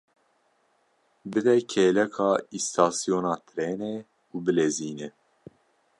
Bide 1.31 1.55
kêleka 1.71 2.29
îstasyona 2.57 3.33
trênê 3.47 3.95
û 4.33 4.37
bilezîne! 4.45 5.09